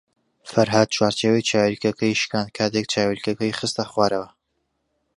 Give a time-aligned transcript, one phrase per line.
[0.51, 4.29] فەرھاد چوارچێوەی چاویلکەکەی شکاند کاتێک چاویلکەکەی خستە خوارەوە.